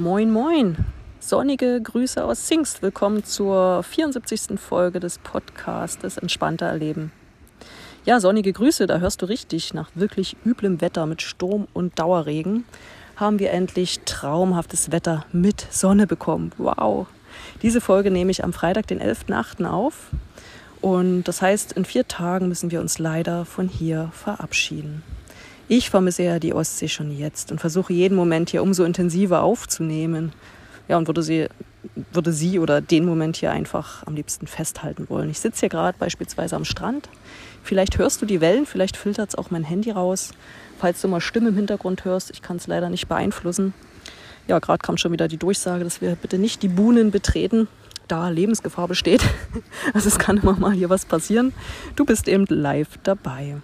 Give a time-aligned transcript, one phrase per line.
[0.00, 0.78] Moin, moin!
[1.18, 2.80] Sonnige Grüße aus Singst.
[2.80, 4.58] Willkommen zur 74.
[4.58, 7.12] Folge des Podcasts Entspannter Erleben.
[8.06, 9.74] Ja, sonnige Grüße, da hörst du richtig.
[9.74, 12.64] Nach wirklich üblem Wetter mit Sturm und Dauerregen
[13.16, 16.52] haben wir endlich traumhaftes Wetter mit Sonne bekommen.
[16.56, 17.06] Wow!
[17.60, 19.66] Diese Folge nehme ich am Freitag, den 11.8.
[19.66, 20.12] auf.
[20.80, 25.02] Und das heißt, in vier Tagen müssen wir uns leider von hier verabschieden.
[25.72, 30.32] Ich vermisse ja die Ostsee schon jetzt und versuche jeden Moment hier umso intensiver aufzunehmen.
[30.88, 31.46] Ja, und würde sie,
[32.12, 35.30] würde sie oder den Moment hier einfach am liebsten festhalten wollen.
[35.30, 37.08] Ich sitze hier gerade beispielsweise am Strand.
[37.62, 40.32] Vielleicht hörst du die Wellen, vielleicht filtert es auch mein Handy raus.
[40.80, 43.72] Falls du mal Stimmen im Hintergrund hörst, ich kann es leider nicht beeinflussen.
[44.48, 47.68] Ja, gerade kam schon wieder die Durchsage, dass wir bitte nicht die Buhnen betreten,
[48.08, 49.22] da Lebensgefahr besteht.
[49.94, 51.52] Also es kann immer mal hier was passieren.
[51.94, 53.58] Du bist eben live dabei.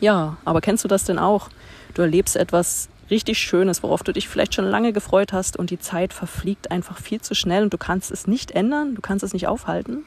[0.00, 1.48] Ja, aber kennst du das denn auch?
[1.94, 5.78] Du erlebst etwas richtig Schönes, worauf du dich vielleicht schon lange gefreut hast und die
[5.78, 9.32] Zeit verfliegt einfach viel zu schnell und du kannst es nicht ändern, du kannst es
[9.32, 10.04] nicht aufhalten.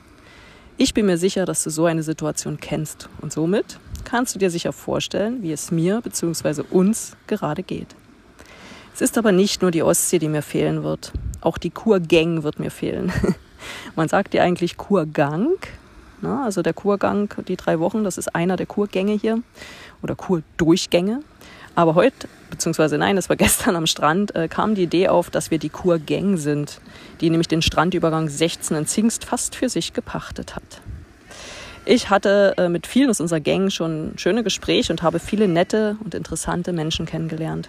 [0.77, 4.49] Ich bin mir sicher, dass du so eine Situation kennst und somit kannst du dir
[4.49, 6.63] sicher vorstellen, wie es mir bzw.
[6.71, 7.95] uns gerade geht.
[8.95, 11.11] Es ist aber nicht nur die Ostsee, die mir fehlen wird.
[11.41, 13.11] Auch die Kurgang wird mir fehlen.
[13.95, 15.49] Man sagt ja eigentlich Kurgang,
[16.23, 16.41] Ne?
[16.43, 19.39] Also der Kurgang, die drei Wochen, das ist einer der Kurgänge hier
[20.01, 21.21] oder Kurdurchgänge.
[21.75, 25.51] Aber heute, beziehungsweise nein, das war gestern am Strand, äh, kam die Idee auf, dass
[25.51, 26.79] wir die Kurgang sind,
[27.21, 30.81] die nämlich den Strandübergang 16 in Zingst fast für sich gepachtet hat.
[31.85, 35.97] Ich hatte äh, mit vielen aus unserer Gang schon schöne Gespräche und habe viele nette
[36.01, 37.67] und interessante Menschen kennengelernt.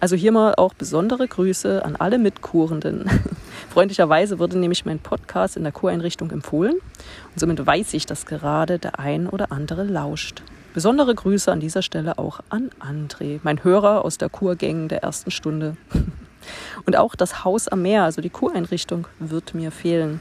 [0.00, 3.08] Also hier mal auch besondere Grüße an alle Mitkurenden.
[3.72, 8.78] Freundlicherweise wurde nämlich mein Podcast in der Kureinrichtung empfohlen und somit weiß ich, dass gerade
[8.78, 10.42] der ein oder andere lauscht.
[10.74, 15.30] Besondere Grüße an dieser Stelle auch an André, mein Hörer aus der Kurgang der ersten
[15.30, 15.78] Stunde.
[16.84, 20.20] Und auch das Haus am Meer, also die Kureinrichtung, wird mir fehlen.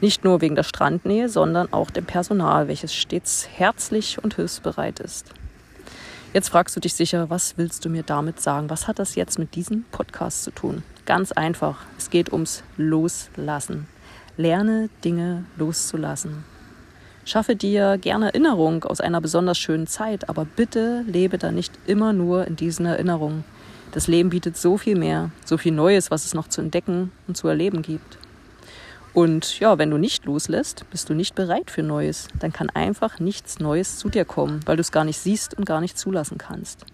[0.00, 5.34] Nicht nur wegen der Strandnähe, sondern auch dem Personal, welches stets herzlich und hilfsbereit ist.
[6.32, 8.70] Jetzt fragst du dich sicher, was willst du mir damit sagen?
[8.70, 10.82] Was hat das jetzt mit diesem Podcast zu tun?
[11.06, 13.86] Ganz einfach, es geht ums Loslassen.
[14.36, 16.44] Lerne Dinge loszulassen.
[17.24, 22.12] Schaffe dir gerne Erinnerung aus einer besonders schönen Zeit, aber bitte lebe da nicht immer
[22.12, 23.44] nur in diesen Erinnerungen.
[23.92, 27.36] Das Leben bietet so viel mehr, so viel Neues, was es noch zu entdecken und
[27.36, 28.18] zu erleben gibt.
[29.12, 32.28] Und ja, wenn du nicht loslässt, bist du nicht bereit für Neues.
[32.38, 35.66] Dann kann einfach nichts Neues zu dir kommen, weil du es gar nicht siehst und
[35.66, 36.86] gar nicht zulassen kannst.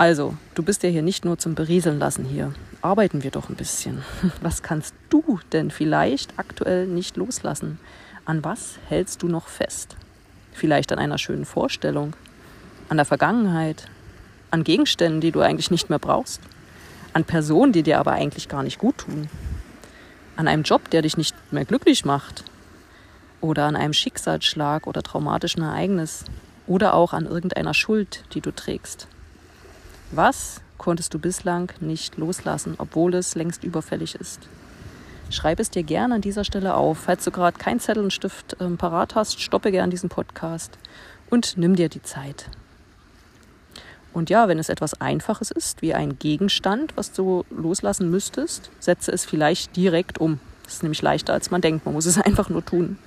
[0.00, 2.54] Also, du bist ja hier nicht nur zum Berieseln lassen hier.
[2.80, 4.02] Arbeiten wir doch ein bisschen.
[4.40, 7.78] Was kannst du denn vielleicht aktuell nicht loslassen?
[8.24, 9.96] An was hältst du noch fest?
[10.54, 12.14] Vielleicht an einer schönen Vorstellung,
[12.88, 13.88] an der Vergangenheit,
[14.50, 16.40] an Gegenständen, die du eigentlich nicht mehr brauchst,
[17.12, 19.28] an Personen, die dir aber eigentlich gar nicht gut tun
[20.40, 22.44] an einem Job, der dich nicht mehr glücklich macht
[23.42, 26.24] oder an einem Schicksalsschlag oder traumatischen Ereignis
[26.66, 29.06] oder auch an irgendeiner Schuld, die du trägst.
[30.12, 34.40] Was konntest du bislang nicht loslassen, obwohl es längst überfällig ist?
[35.30, 36.98] Schreib es dir gerne an dieser Stelle auf.
[36.98, 40.76] Falls du gerade kein Zettel und Stift ähm, parat hast, stoppe gern diesen Podcast
[41.30, 42.50] und nimm dir die Zeit.
[44.12, 49.12] Und ja, wenn es etwas Einfaches ist, wie ein Gegenstand, was du loslassen müsstest, setze
[49.12, 50.40] es vielleicht direkt um.
[50.64, 51.84] Das ist nämlich leichter, als man denkt.
[51.84, 52.98] Man muss es einfach nur tun.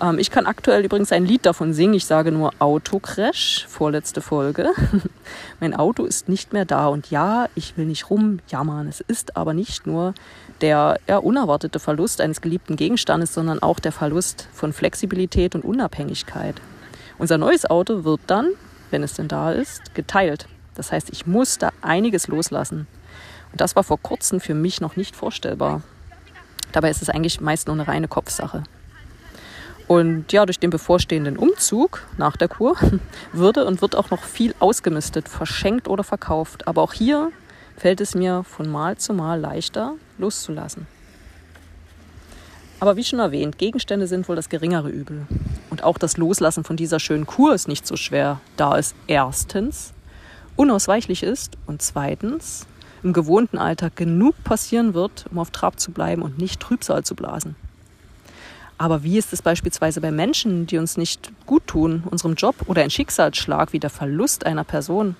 [0.00, 1.94] Ähm, ich kann aktuell übrigens ein Lied davon singen.
[1.94, 4.70] Ich sage nur Autocrash, vorletzte Folge.
[5.60, 6.88] mein Auto ist nicht mehr da.
[6.88, 8.88] Und ja, ich will nicht rumjammern.
[8.88, 10.14] Es ist aber nicht nur
[10.60, 16.56] der ja, unerwartete Verlust eines geliebten Gegenstandes, sondern auch der Verlust von Flexibilität und Unabhängigkeit.
[17.18, 18.52] Unser neues Auto wird dann
[18.90, 20.46] wenn es denn da ist, geteilt.
[20.74, 22.86] Das heißt, ich muss da einiges loslassen.
[23.52, 25.82] Und das war vor kurzem für mich noch nicht vorstellbar.
[26.72, 28.62] Dabei ist es eigentlich meist nur eine reine Kopfsache.
[29.90, 32.76] Und ja, durch den bevorstehenden Umzug nach der Kur
[33.32, 36.68] würde und wird auch noch viel ausgemistet, verschenkt oder verkauft.
[36.68, 37.32] Aber auch hier
[37.76, 40.86] fällt es mir von Mal zu Mal leichter, loszulassen.
[42.78, 45.26] Aber wie schon erwähnt, Gegenstände sind wohl das geringere Übel.
[45.70, 49.92] Und auch das Loslassen von dieser schönen Kur ist nicht so schwer, da es erstens
[50.54, 52.64] unausweichlich ist und zweitens
[53.02, 57.16] im gewohnten Alltag genug passieren wird, um auf Trab zu bleiben und nicht Trübsal zu
[57.16, 57.56] blasen.
[58.80, 62.82] Aber wie ist es beispielsweise bei Menschen, die uns nicht gut tun, unserem Job oder
[62.82, 65.16] ein Schicksalsschlag wie der Verlust einer Person?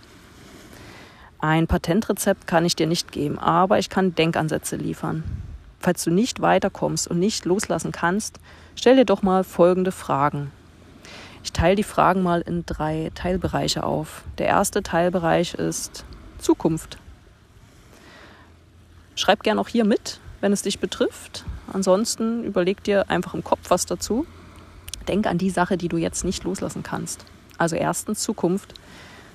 [1.40, 5.24] Ein Patentrezept kann ich dir nicht geben, aber ich kann Denkansätze liefern.
[5.78, 8.40] Falls du nicht weiterkommst und nicht loslassen kannst,
[8.76, 10.52] stell dir doch mal folgende Fragen.
[11.44, 14.24] Ich teile die Fragen mal in drei Teilbereiche auf.
[14.38, 16.06] Der erste Teilbereich ist
[16.38, 16.96] Zukunft.
[19.16, 21.44] Schreib gern auch hier mit, wenn es dich betrifft.
[21.72, 24.26] Ansonsten überleg dir einfach im Kopf was dazu.
[25.08, 27.24] Denk an die Sache, die du jetzt nicht loslassen kannst.
[27.58, 28.74] Also erstens Zukunft.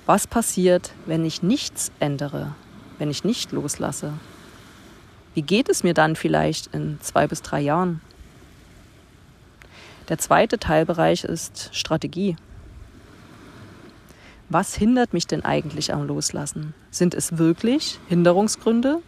[0.05, 2.53] Was passiert, wenn ich nichts ändere,
[2.99, 4.13] wenn ich nicht loslasse?
[5.33, 8.01] Wie geht es mir dann vielleicht in zwei bis drei Jahren?
[10.07, 12.35] Der zweite Teilbereich ist Strategie.
[14.49, 16.75] Was hindert mich denn eigentlich am Loslassen?
[16.91, 19.01] Sind es wirklich Hinderungsgründe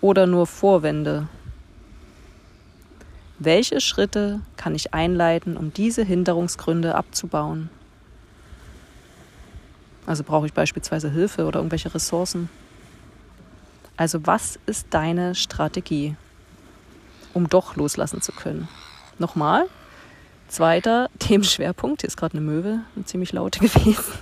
[0.00, 1.28] oder nur Vorwände,
[3.38, 7.70] welche Schritte kann ich einleiten, um diese Hinderungsgründe abzubauen?
[10.06, 12.48] Also brauche ich beispielsweise Hilfe oder irgendwelche Ressourcen.
[13.96, 16.16] Also was ist deine Strategie,
[17.34, 18.68] um doch loslassen zu können?
[19.18, 19.66] Nochmal,
[20.48, 24.14] zweiter Themenschwerpunkt, hier ist gerade eine Möwe, ziemlich laute gewesen.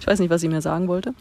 [0.00, 1.14] ich weiß nicht, was sie mir sagen wollte.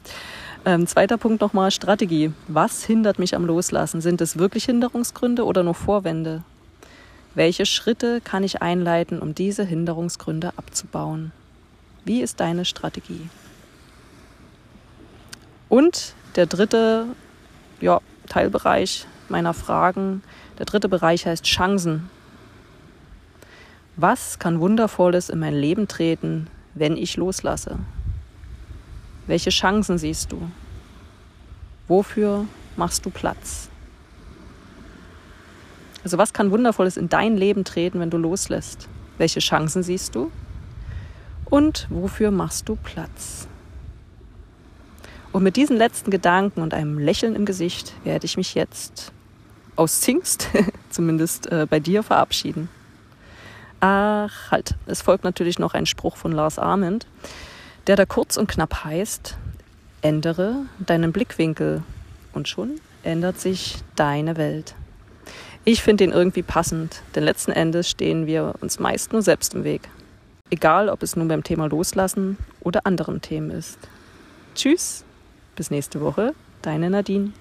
[0.63, 2.31] Ähm, zweiter Punkt nochmal, Strategie.
[2.47, 3.99] Was hindert mich am Loslassen?
[3.99, 6.43] Sind es wirklich Hinderungsgründe oder nur Vorwände?
[7.33, 11.31] Welche Schritte kann ich einleiten, um diese Hinderungsgründe abzubauen?
[12.05, 13.27] Wie ist deine Strategie?
[15.67, 17.07] Und der dritte
[17.79, 17.99] ja,
[18.29, 20.21] Teilbereich meiner Fragen,
[20.59, 22.09] der dritte Bereich heißt Chancen.
[23.95, 27.79] Was kann Wundervolles in mein Leben treten, wenn ich loslasse?
[29.27, 30.41] Welche Chancen siehst du?
[31.87, 32.45] Wofür
[32.75, 33.69] machst du Platz?
[36.03, 38.87] Also was kann Wundervolles in dein Leben treten, wenn du loslässt?
[39.17, 40.31] Welche Chancen siehst du?
[41.45, 43.47] Und wofür machst du Platz?
[45.31, 49.11] Und mit diesen letzten Gedanken und einem Lächeln im Gesicht werde ich mich jetzt
[49.75, 50.49] aus Zingst,
[50.89, 52.69] zumindest äh, bei dir, verabschieden.
[53.79, 57.07] Ach, halt, es folgt natürlich noch ein Spruch von Lars Arment,
[57.87, 59.37] der da kurz und knapp heißt,
[60.01, 61.83] ändere deinen Blickwinkel
[62.33, 64.75] und schon ändert sich deine Welt.
[65.63, 69.63] Ich finde ihn irgendwie passend, denn letzten Endes stehen wir uns meist nur selbst im
[69.63, 69.89] Weg.
[70.49, 73.77] Egal, ob es nun beim Thema Loslassen oder anderen Themen ist.
[74.55, 75.05] Tschüss,
[75.55, 77.31] bis nächste Woche, deine Nadine.